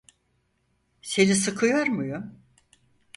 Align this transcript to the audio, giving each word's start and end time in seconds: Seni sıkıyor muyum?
Seni 1.01 1.35
sıkıyor 1.35 1.85
muyum? 1.87 2.39